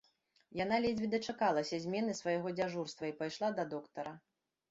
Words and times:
Яна 0.59 0.77
ледзьве 0.85 1.09
дачакалася 1.13 1.79
змены 1.83 2.15
свайго 2.21 2.55
дзяжурства 2.59 3.03
і 3.13 3.15
пайшла 3.23 3.51
да 3.59 3.63
доктара. 3.77 4.15